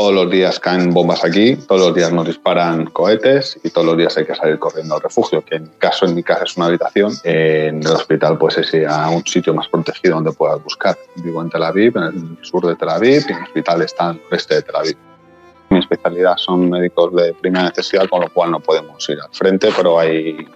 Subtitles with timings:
[0.00, 3.98] todos los días caen bombas aquí, todos los días nos disparan cohetes y todos los
[3.98, 6.56] días hay que salir corriendo al refugio, que en mi caso, en mi casa es
[6.56, 7.12] una habitación.
[7.22, 10.96] En el hospital pues es un sitio más protegido donde puedas buscar.
[11.16, 14.22] Vivo en Tel Aviv, en el sur de Tel Aviv, y el hospital está el
[14.32, 14.96] oeste de Tel Aviv.
[15.68, 19.68] Mi especialidad son médicos de primera necesidad, con lo cual no podemos ir al frente,
[19.76, 20.48] pero hay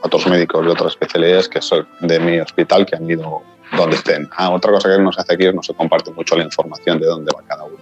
[0.00, 3.42] otros médicos de otras especialidades que son de mi hospital que han ido
[3.76, 4.30] donde estén.
[4.36, 7.00] Ah, otra cosa que no se hace aquí es no se comparte mucho la información
[7.00, 7.81] de dónde va cada uno.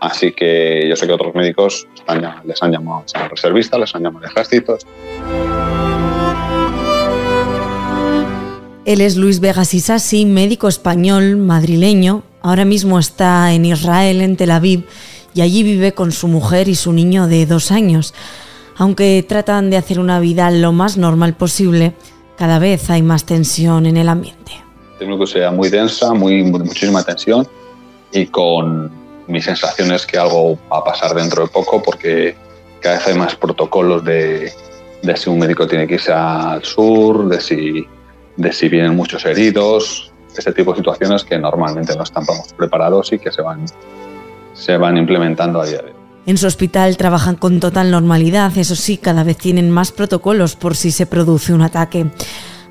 [0.00, 1.86] Así que yo sé que otros médicos
[2.44, 4.86] les han llamado a reservistas, les han llamado ejércitos.
[8.84, 12.22] Él es Luis Vegas Isasi, médico español, madrileño.
[12.40, 14.84] Ahora mismo está en Israel, en Tel Aviv,
[15.34, 18.14] y allí vive con su mujer y su niño de dos años.
[18.76, 21.94] Aunque tratan de hacer una vida lo más normal posible,
[22.36, 24.52] cada vez hay más tensión en el ambiente.
[24.98, 27.48] Tengo que sea muy densa, muy, muchísima tensión
[28.12, 28.90] y con
[29.28, 32.36] mi sensación es que algo va a pasar dentro de poco porque
[32.80, 34.52] cada vez hay más protocolos de,
[35.02, 37.86] de si un médico tiene que irse al sur, de si,
[38.36, 43.18] de si vienen muchos heridos, este tipo de situaciones que normalmente no estamos preparados y
[43.18, 43.64] que se van,
[44.54, 45.96] se van implementando a día de hoy.
[46.26, 50.74] En su hospital trabajan con total normalidad, eso sí, cada vez tienen más protocolos por
[50.74, 52.06] si se produce un ataque.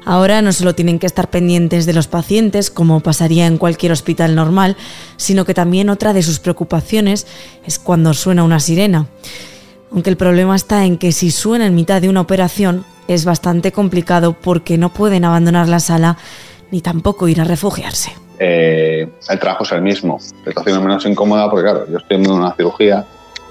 [0.06, 4.36] Ahora no solo tienen que estar pendientes de los pacientes, como pasaría en cualquier hospital
[4.36, 4.78] normal,
[5.18, 7.26] sino que también otra de sus preocupaciones
[7.66, 9.08] es cuando suena una sirena.
[9.92, 13.72] Aunque el problema está en que si suena en mitad de una operación es bastante
[13.72, 16.18] complicado porque no pueden abandonar la sala
[16.70, 18.12] ni tampoco ir a refugiarse.
[18.38, 22.18] Eh, el trabajo es el mismo, la situación es menos incómoda porque claro, yo estoy
[22.18, 23.06] en una cirugía,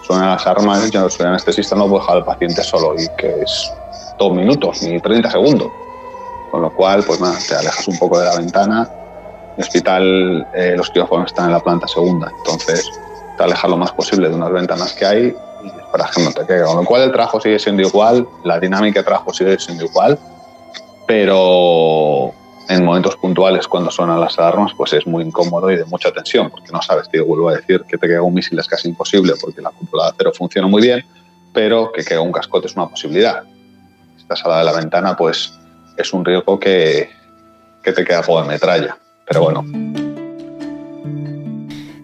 [0.07, 3.73] suenan las armas, yo soy anestesista, no puedo dejar al paciente solo y que es
[4.19, 5.69] dos minutos ni 30 segundos
[6.55, 8.89] con lo cual, pues nada, te alejas un poco de la ventana.
[9.57, 12.89] El hospital, eh, los quirófanos están en la planta segunda, entonces
[13.37, 16.47] te alejas lo más posible de unas ventanas que hay y esperas que no te
[16.47, 16.67] caiga.
[16.67, 20.17] Con lo cual el trabajo sigue siendo igual, la dinámica de trabajo sigue siendo igual,
[21.09, 22.33] pero
[22.69, 26.51] en momentos puntuales cuando suenan las alarmas pues es muy incómodo y de mucha tensión
[26.51, 29.33] porque no sabes, te vuelvo a decir que te caiga un misil es casi imposible
[29.41, 31.05] porque la cúpula de acero funciona muy bien,
[31.53, 33.43] pero que caiga un cascote es una posibilidad.
[34.17, 35.59] Estás a la de la ventana pues
[35.97, 37.11] es un riesgo que,
[37.83, 38.99] te queda fuego de metralla.
[39.27, 39.65] Pero bueno.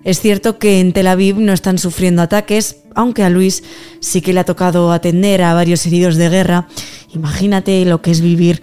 [0.05, 3.63] Es cierto que en Tel Aviv no están sufriendo ataques, aunque a Luis
[4.01, 6.69] sí que le ha tocado atender a varios heridos de guerra.
[7.15, 8.63] Imagínate lo que es vivir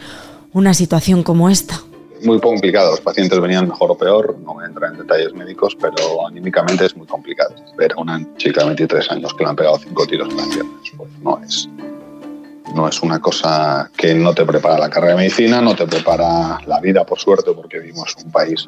[0.53, 1.81] una situación como esta.
[2.23, 5.77] Muy complicado, los pacientes venían mejor o peor, no voy a entrar en detalles médicos,
[5.79, 7.53] pero anímicamente es muy complicado.
[7.77, 10.47] Ver a una chica de 23 años que le han pegado cinco tiros en las
[10.47, 11.69] piernas, pues no es,
[12.73, 16.59] no es una cosa que no te prepara la carrera de medicina, no te prepara
[16.65, 18.65] la vida, por suerte, porque vivimos un país,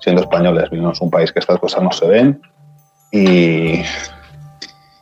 [0.00, 2.40] siendo españoles, vivimos un país que estas cosas no se ven
[3.10, 3.82] y,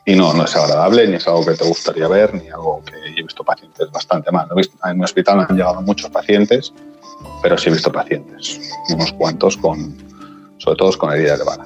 [0.04, 2.94] y no, no es agradable, ni es algo que te gustaría ver, ni algo que
[2.94, 4.48] he visto pacientes bastante mal.
[4.84, 6.72] En mi hospital han llegado muchos pacientes,
[7.42, 8.60] pero sí he visto pacientes,
[8.90, 9.96] unos cuantos, con,
[10.58, 11.64] sobre todo con heridas de bala.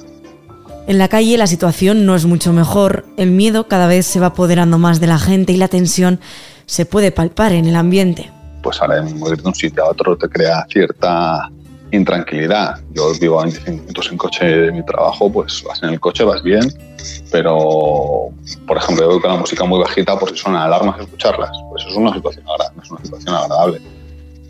[0.91, 4.27] En la calle la situación no es mucho mejor, el miedo cada vez se va
[4.27, 6.19] apoderando más de la gente y la tensión
[6.67, 8.33] se puede palpar en el ambiente.
[8.61, 11.49] Pues ahora mismo ir de un sitio a otro te crea cierta
[11.93, 12.81] intranquilidad.
[12.93, 16.25] Yo vivo a 25 minutos en coche de mi trabajo, pues vas en el coche,
[16.25, 16.65] vas bien,
[17.31, 18.31] pero
[18.67, 21.53] por ejemplo, yo voy con la música muy bajita por si suenan alarmas escucharlas.
[21.71, 22.83] Pues eso es una situación agradable.
[22.83, 23.81] Es una situación agradable.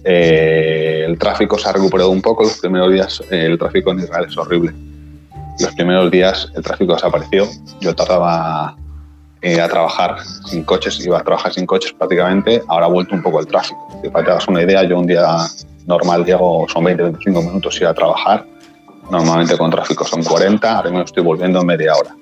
[0.04, 2.44] Eh, el tráfico se ha recuperado un poco.
[2.44, 4.72] Los primeros días eh, el tráfico en Israel es horrible.
[5.60, 7.46] Los primeros días el tráfico desapareció.
[7.80, 8.76] Yo tardaba
[9.42, 10.16] eh, a trabajar
[10.46, 13.86] sin coches, iba a trabajar sin coches prácticamente, ahora ha vuelto un poco el tráfico.
[13.88, 15.24] para que te hagas una idea, yo un día
[15.86, 18.46] normal llego, son 20-25 minutos ir a trabajar,
[19.10, 22.14] normalmente con tráfico son 40, ahora mismo estoy volviendo en media hora.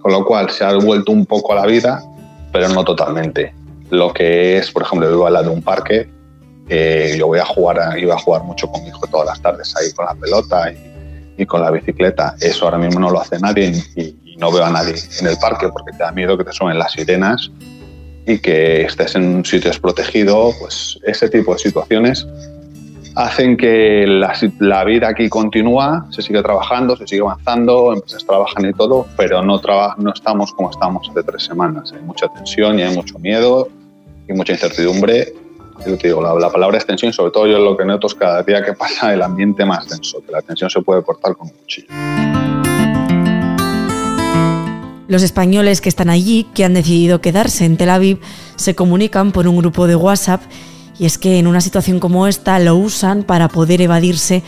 [0.00, 2.02] Con lo cual se ha vuelto un poco a la vida,
[2.52, 3.54] pero no totalmente.
[3.90, 6.10] Lo que es, por ejemplo, yo vivo al lado de un parque,
[6.68, 9.74] eh, yo voy a jugar, iba a jugar mucho con mi hijo todas las tardes
[9.76, 10.91] ahí con la pelota y,
[11.46, 12.34] con la bicicleta.
[12.40, 15.68] Eso ahora mismo no lo hace nadie y, no veo a nadie en el parque
[15.68, 17.52] porque te da miedo que te suenen las sirenas
[18.26, 22.26] y que estés en un sitio desprotegido, pues ese tipo de situaciones
[23.14, 28.72] hacen que la, vida aquí continúa, se sigue trabajando, se sigue avanzando, empresas trabajan y
[28.72, 29.60] todo, pero no,
[29.98, 31.92] no estamos como estábamos hace tres semanas.
[31.92, 33.68] Hay mucha tensión y hay mucho miedo
[34.28, 35.34] y mucha incertidumbre.
[35.86, 38.14] Yo te digo, la, la, palabra es tensión, sobre todo yo lo que noto es
[38.14, 41.48] cada día que pasa el ambiente más tenso, que la tensión se puede cortar con
[41.48, 41.88] un cuchillo.
[45.08, 48.20] Los españoles que están allí, que han decidido quedarse en Tel Aviv,
[48.56, 50.40] se comunican por un grupo de WhatsApp
[50.98, 54.42] y es que en una situación como esta lo usan para poder evadirse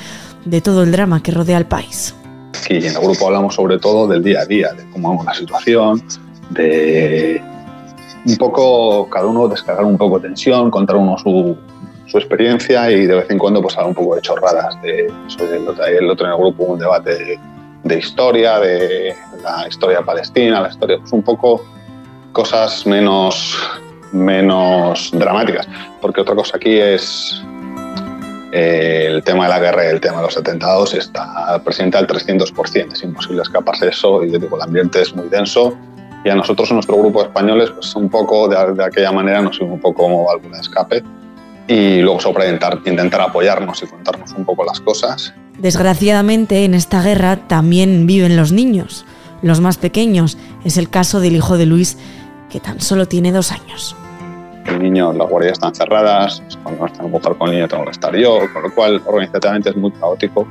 [0.45, 2.15] de todo el drama que rodea al país.
[2.63, 2.77] aquí.
[2.77, 6.03] En el grupo hablamos sobre todo del día a día, de cómo vemos la situación,
[6.51, 7.43] de
[8.27, 11.57] un poco, cada uno descargar un poco tensión, contar uno su,
[12.07, 14.81] su experiencia y de vez en cuando pues hablar un poco de chorradas.
[14.83, 17.39] De, el, otro, el otro en el grupo un debate
[17.83, 21.65] de, historia, de la historia palestina, la historia, pues un poco
[22.33, 23.57] cosas menos,
[24.13, 25.69] menos dramáticas.
[26.01, 27.43] Porque otra cosa aquí es
[28.53, 32.07] eh, el tema de la guerra y el tema de los atentados está presente al
[32.07, 32.93] 300%.
[32.93, 35.77] Es imposible escaparse de eso y digo, el ambiente es muy denso
[36.25, 39.43] y a nosotros en nuestro grupo de españoles pues un poco de, de aquella manera
[39.43, 41.05] nos sirve un poco como válvula de escape
[41.69, 45.35] y luego sobre intentar, intentar apoyarnos y contarnos un poco las cosas.
[45.59, 49.05] Desgraciadamente en esta guerra también viven los niños,
[49.43, 50.37] los más pequeños.
[50.65, 51.97] Es el caso del hijo de Luis,
[52.51, 53.97] que tan solo tiene dos años.
[54.67, 57.85] El niño, las guardias están cerradas, cuando no están a jugar con el niño tengo
[57.85, 60.47] que estar yo, con lo cual organizativamente es muy caótico,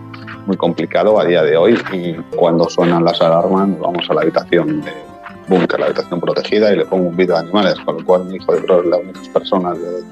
[0.46, 4.82] muy complicado a día de hoy y cuando suenan las alarmas vamos a la habitación
[4.82, 5.13] de
[5.48, 8.36] búnker, la habitación protegida y le pongo un vídeo de animales, con lo cual mi
[8.36, 10.04] hijo de pro es la única persona de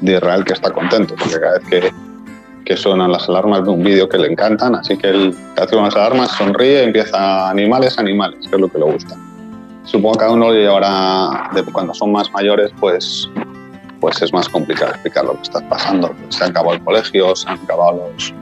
[0.00, 1.92] de Israel que está contento, porque cada vez que,
[2.64, 5.94] que suenan las alarmas de un vídeo que le encantan, así que él cada vez
[5.94, 9.16] alarmas sonríe empieza animales, animales, que es lo que le gusta.
[9.84, 13.28] Supongo que cada uno llevará, de cuando son más mayores, pues,
[14.00, 16.14] pues es más complicado explicar lo que está pasando.
[16.28, 18.34] se han acabado el colegio, se han acabado los,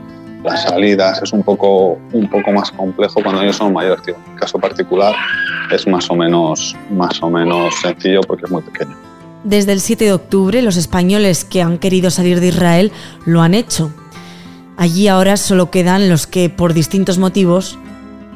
[0.43, 4.07] las salidas, es un poco, un poco más complejo cuando ellos son mayores.
[4.07, 5.13] en el caso particular
[5.71, 8.95] es más o, menos, más o menos sencillo porque es muy pequeño.
[9.43, 12.91] Desde el 7 de octubre, los españoles que han querido salir de Israel
[13.25, 13.91] lo han hecho.
[14.77, 17.77] Allí ahora solo quedan los que, por distintos motivos,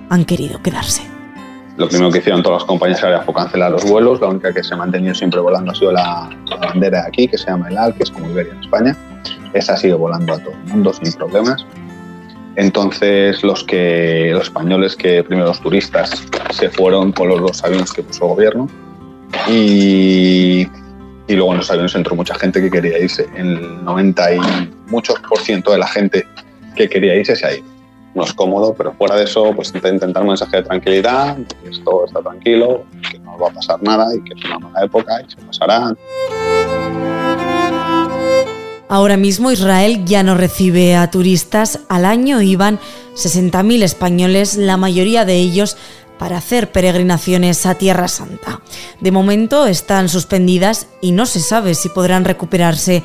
[0.10, 1.04] han querido quedarse.
[1.78, 4.20] Lo primero que hicieron todas las compañías aéreas fue cancelar los vuelos.
[4.20, 7.38] La única que se ha mantenido siempre volando ha sido la, bandera de aquí, que
[7.38, 8.98] se llama el AL, que es como Iberia en España.
[9.54, 11.66] Esa sigue volando a todo el mundo sin problemas.
[12.58, 17.94] Entonces, los, que, los españoles, que primero los turistas, se fueron con los dos aviones
[17.94, 18.70] que puso el gobierno.
[19.48, 20.68] Y
[21.28, 23.28] y luego en los aviones entró mucha gente que quería irse.
[23.36, 24.40] El 90 y
[24.88, 26.26] muchos por ciento de la gente
[26.76, 27.68] que quería irse se ha ido.
[28.16, 32.06] No es cómodo, pero fuera de eso, pues intentar un mensaje de tranquilidad, que esto
[32.06, 35.30] está tranquilo, que no va a pasar nada y que es una mala época y
[35.30, 35.94] se pasará.
[38.90, 41.80] Ahora mismo Israel ya no recibe a turistas.
[41.90, 42.80] Al año iban
[43.16, 45.76] 60.000 españoles, la mayoría de ellos
[46.18, 48.62] para hacer peregrinaciones a Tierra Santa.
[49.02, 53.04] De momento están suspendidas y no se sabe si podrán recuperarse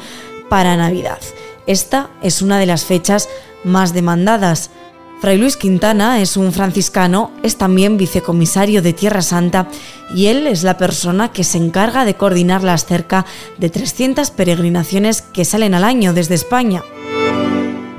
[0.48, 1.18] para Navidad.
[1.66, 3.28] Esta es una de las fechas
[3.64, 4.70] más demandadas.
[5.22, 9.68] Fray Luis Quintana es un franciscano, es también vicecomisario de Tierra Santa
[10.12, 13.24] y él es la persona que se encarga de coordinar las cerca
[13.56, 16.82] de 300 peregrinaciones que salen al año desde España.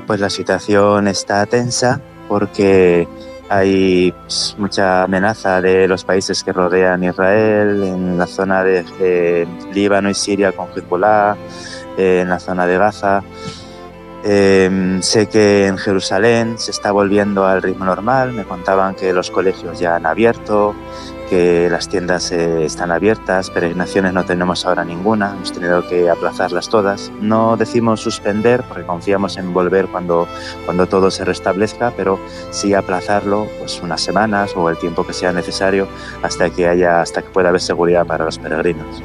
[0.06, 1.98] Pues la situación está tensa
[2.28, 3.08] porque
[3.48, 10.10] hay pues, mucha amenaza de los países que rodean Israel, en la zona de Líbano
[10.10, 11.38] y Siria con Hezbollah,
[11.96, 13.22] eh, en la zona de Gaza.
[14.26, 19.30] Em, sé que en Jerusalén se está volviendo al ritmo normal, me contaban que los
[19.30, 20.74] colegios ya han abierto,
[21.28, 26.70] que las tiendas eh, están abiertas, peregrinaciones no tenemos ahora ninguna, hemos tenido que aplazarlas
[26.70, 27.12] todas.
[27.20, 30.26] No decimos suspender porque confiamos en volver cuando,
[30.64, 32.18] cuando todo se restablezca, pero
[32.50, 35.86] sí aplazarlo pues unas semanas o el tiempo que sea necesario
[36.22, 39.02] hasta que haya hasta que pueda haber seguridad para los peregrinos.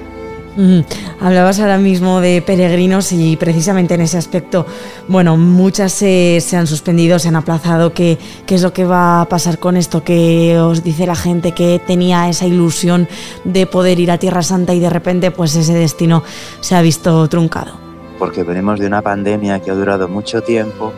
[1.22, 4.66] Hablabas ahora mismo de peregrinos y precisamente en ese aspecto,
[5.08, 7.94] bueno, muchas se, han suspendido, se han aplazado.
[7.94, 10.04] ¿Qué, ¿Qué es lo que va a pasar con esto?
[10.04, 13.08] ¿Qué os dice la gente que tenía esa ilusión
[13.46, 16.24] de poder ir a Tierra Santa y de repente pues ese destino
[16.60, 17.80] se ha visto truncado?
[18.18, 20.92] Porque venimos de una pandemia que ha durado mucho tiempo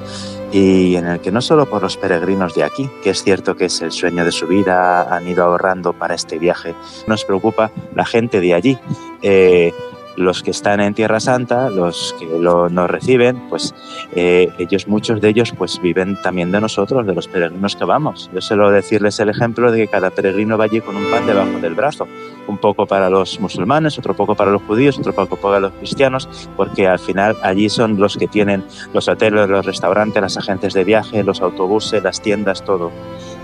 [0.51, 3.65] y en el que no solo por los peregrinos de aquí, que es cierto que
[3.65, 6.75] es el sueño de su vida, han ido ahorrando para este viaje,
[7.07, 8.77] nos preocupa la gente de allí.
[9.21, 9.71] Eh,
[10.17, 13.73] los que están en Tierra Santa, los que nos reciben, pues
[14.13, 18.29] eh, ellos, muchos de ellos, pues viven también de nosotros, de los peregrinos que vamos.
[18.33, 21.59] Yo suelo decirles el ejemplo de que cada peregrino va allí con un pan debajo
[21.59, 22.07] del brazo,
[22.47, 26.27] un poco para los musulmanes, otro poco para los judíos, otro poco para los cristianos,
[26.55, 30.83] porque al final allí son los que tienen los hoteles, los restaurantes, las agentes de
[30.83, 32.91] viaje, los autobuses, las tiendas, todo.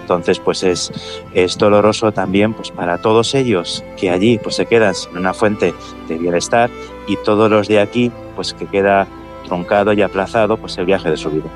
[0.02, 0.92] Entonces, pues es,
[1.34, 5.74] es doloroso también pues para todos ellos que allí pues se quedan sin una fuente
[6.08, 6.70] de bienestar
[7.08, 9.08] y todos los de aquí pues que queda
[9.46, 11.50] truncado y aplazado pues el viaje de su vida.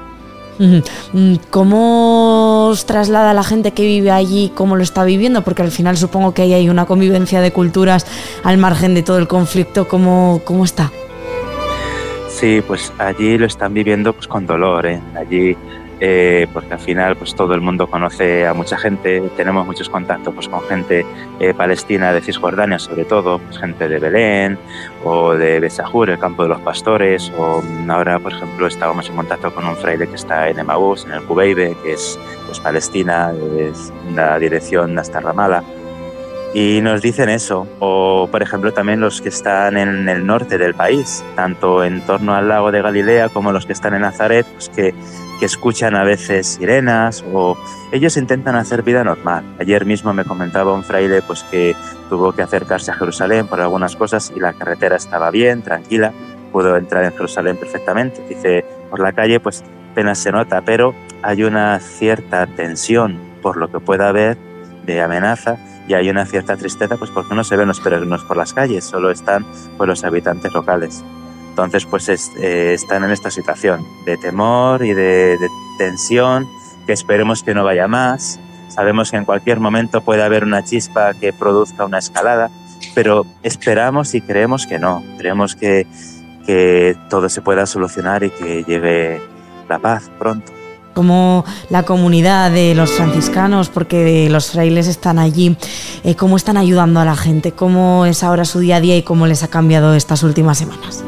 [0.60, 5.42] Mm, ¿Cómo os traslada la gente que vive allí, cómo lo está viviendo?
[5.44, 8.06] Porque al final supongo que ahí hay una convivencia de culturas
[8.44, 9.88] al margen de todo el conflicto.
[9.88, 10.92] ¿Cómo, cómo está?
[12.30, 14.86] Sí, pues allí lo están viviendo pues con dolor.
[14.86, 15.02] ¿eh?
[15.16, 15.56] Allí
[16.04, 20.34] eh, porque al final pues todo el mundo conoce a mucha gente, tenemos muchos contactos
[20.34, 21.06] pues, con gente
[21.40, 24.58] eh, palestina de Cisjordania sobre todo, pues, gente de Belén
[25.04, 29.54] o de Besajur, el campo de los pastores, o ahora por ejemplo estábamos en contacto
[29.54, 33.94] con un fraile que está en Emaús, en el Cubeibe, que es pues, Palestina, es
[34.16, 35.64] la dirección hasta Ramallah
[36.54, 37.68] y nos dicen eso.
[37.80, 42.36] O, por ejemplo, también los que están en el norte del país, tanto en torno
[42.36, 44.94] al lago de Galilea como los que están en Nazaret, pues que,
[45.42, 47.58] que escuchan a veces sirenas o
[47.92, 49.44] ellos intentan hacer vida normal.
[49.60, 51.76] Ayer mismo me comentaba un fraile pues que
[52.12, 56.14] tuvo que acercarse a Jerusalén por algunas cosas y la carretera estaba bien, tranquila,
[56.52, 58.24] pudo entrar en Jerusalén perfectamente.
[58.30, 60.94] Dice, por la calle pues apenas se nota, pero
[61.24, 64.38] hay una cierta tensión por lo que pueda haber
[64.86, 65.58] de amenaza
[65.88, 68.84] y hay una cierta tristeza pues porque no se ven los peregrinos por las calles,
[68.84, 69.44] solo están
[69.76, 71.04] pues, los habitantes locales.
[71.52, 76.48] Entonces pues eh, están en esta situación de temor y de, de tensión
[76.86, 78.40] que esperemos que no vaya más.
[78.70, 82.50] Sabemos que en cualquier momento puede haber una chispa que produzca una escalada,
[82.96, 85.04] pero esperamos y creemos que no.
[85.18, 85.86] Creemos que,
[86.46, 89.22] que todo se pueda solucionar y que llegue
[89.68, 90.54] la paz pronto
[90.94, 95.56] cómo la comunidad de los franciscanos, porque los frailes están allí,
[96.04, 99.04] eh, cómo están ayudando a la gente, cómo es ahora su día a día y
[99.04, 101.04] cómo les ha cambiado estas últimas semanas.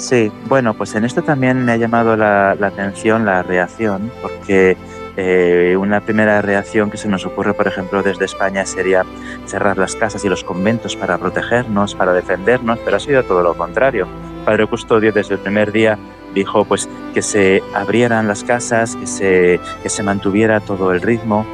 [0.00, 4.78] Sí, bueno, pues en esto también me ha llamado la, atención la reacción, porque
[5.18, 9.04] eh, una primera reacción que se nos ocurre, por ejemplo, desde España sería
[9.44, 13.52] cerrar las casas y los conventos para protegernos, para defendernos, pero ha sido todo lo
[13.54, 14.08] contrario.
[14.46, 15.98] Padre Custodio desde el primer día
[16.34, 21.44] dijo pues que se abrieran las casas, que se, que se mantuviera todo el ritmo,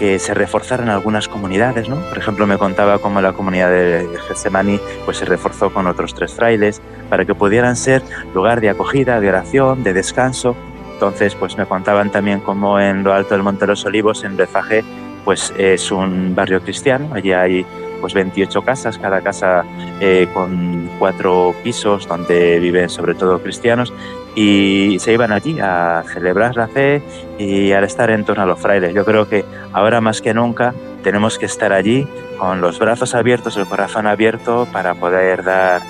[0.00, 1.96] que se reforzaran algunas comunidades, ¿no?
[1.96, 6.32] Por ejemplo, me contaba cómo la comunidad de Getsemani pues se reforzó con otros tres
[6.32, 6.80] frailes
[7.10, 8.02] para que pudieran ser
[8.34, 10.56] lugar de acogida, de oración, de descanso.
[10.94, 14.38] Entonces, pues me contaban también cómo en lo alto del Monte de los Olivos, en
[14.38, 14.84] Befaje,
[15.26, 17.10] pues es un barrio cristiano.
[17.12, 17.66] Allí hay
[18.00, 19.66] pues 28 casas, cada casa
[20.00, 23.92] eh, con cuatro pisos donde viven sobre todo cristianos
[24.34, 27.02] y se iban allí a celebrar la fe
[27.38, 28.94] y al estar en torno a los frailes.
[28.94, 32.06] Yo creo que ahora más que nunca tenemos que estar allí
[32.38, 35.82] con los brazos abiertos, el corazón abierto para poder dar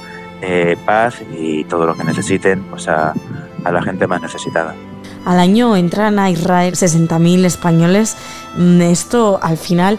[0.42, 3.12] eh, paz y todo lo que necesiten pues a,
[3.64, 4.75] a la gente más necesitada.
[5.25, 8.16] Al año entran a Israel 60.000 españoles.
[8.56, 9.99] Mm, esto al final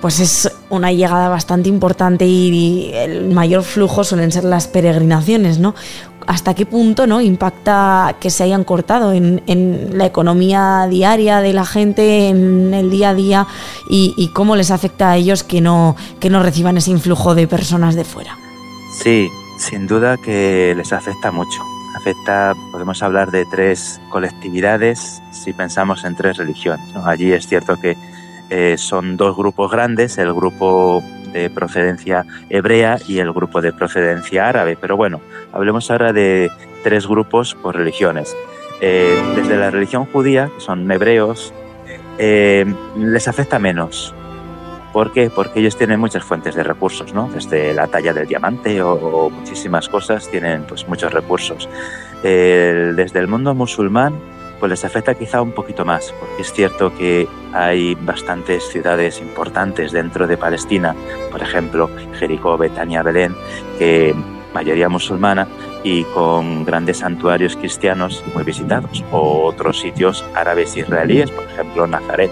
[0.00, 5.74] pues es una llegada bastante importante y el mayor flujo suelen ser las peregrinaciones, ¿no?
[6.28, 7.22] ¿Hasta qué punto ¿no?
[7.22, 9.40] impacta que se hayan cortado en,
[9.96, 13.46] la economía diaria de la gente, en el día a día,
[13.88, 17.94] y, cómo les afecta a ellos que no, que no reciban ese influjo de personas
[17.94, 18.36] de fuera?
[19.02, 21.62] Sí, sin duda que les afecta mucho.
[21.96, 26.94] Afecta, podemos hablar de tres colectividades si pensamos en tres religiones.
[27.06, 27.96] Allí es cierto que
[28.50, 31.02] eh, son dos grupos grandes, el grupo
[31.38, 34.76] de procedencia hebrea y el grupo de procedencia árabe.
[34.80, 35.20] Pero bueno,
[35.52, 36.50] hablemos ahora de
[36.82, 38.36] tres grupos por religiones.
[38.80, 41.52] Eh, desde la religión judía, que son hebreos,
[42.18, 42.66] eh,
[42.96, 44.14] les afecta menos.
[44.92, 45.30] ¿Por qué?
[45.30, 47.28] Porque ellos tienen muchas fuentes de recursos, ¿no?
[47.28, 51.68] Desde la talla del diamante o, muchísimas cosas tienen pues muchos recursos.
[52.22, 54.14] desde el mundo musulmán,
[54.58, 59.92] pues les afecta quizá un poquito más, porque es cierto que hay bastantes ciudades importantes
[59.92, 60.94] dentro de Palestina,
[61.30, 63.34] por ejemplo, Jericó, Betania, Belén,
[63.78, 64.14] que
[64.52, 65.46] mayoría musulmana
[65.84, 72.30] y con grandes santuarios cristianos muy visitados, o otros sitios árabes israelíes, por ejemplo, Nazaret.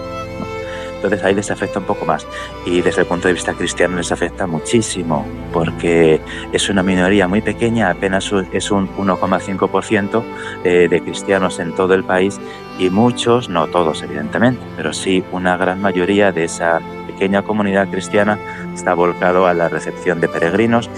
[0.97, 2.27] Entonces ahí les afecta un poco más.
[2.65, 6.19] Y desde el punto de vista cristiano les afecta muchísimo, porque
[6.51, 10.23] es una minoría muy pequeña, apenas es un 1,5%
[10.63, 12.39] eh, de cristianos en todo el país
[12.79, 18.37] y muchos, no todos evidentemente, pero sí una gran mayoría de esa pequeña comunidad cristiana
[18.73, 20.89] está volcado a la recepción de peregrinos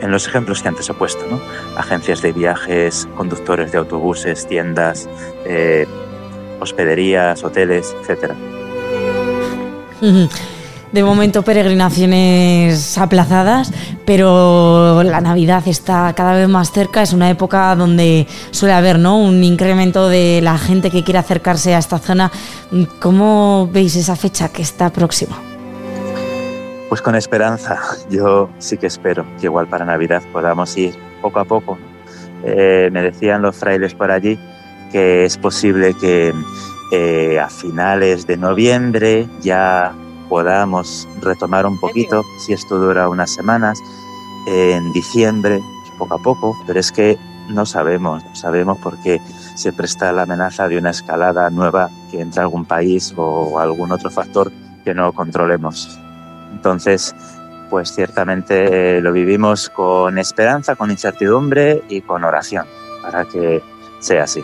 [0.00, 1.40] en los ejemplos que antes he puesto, ¿no?
[1.76, 5.08] agencias de viajes, conductores de autobuses, tiendas,
[5.44, 5.86] eh,
[6.60, 8.34] hospederías, hoteles, etcétera.
[10.00, 13.72] De momento peregrinaciones aplazadas,
[14.06, 17.02] pero la Navidad está cada vez más cerca.
[17.02, 19.18] Es una época donde suele haber ¿no?
[19.18, 22.32] un incremento de la gente que quiere acercarse a esta zona.
[23.00, 25.36] ¿Cómo veis esa fecha que está próxima?
[26.88, 27.78] Pues con esperanza.
[28.10, 31.76] Yo sí que espero que igual para Navidad podamos ir poco a poco.
[32.44, 34.38] Eh, me decían los frailes por allí
[34.90, 36.32] que es posible que
[36.92, 39.94] eh, a finales de noviembre ya
[40.28, 43.78] podamos retomar un poquito, si esto dura unas semanas,
[44.46, 45.60] en diciembre,
[45.98, 47.18] poco a poco, pero es que
[47.48, 49.20] no sabemos, no sabemos porque
[49.56, 54.10] siempre está la amenaza de una escalada nueva que entre algún país o algún otro
[54.10, 54.52] factor
[54.84, 55.98] que no controlemos.
[56.52, 57.14] Entonces,
[57.68, 62.66] pues ciertamente lo vivimos con esperanza, con incertidumbre y con oración
[63.02, 63.62] para que
[64.00, 64.42] sea así.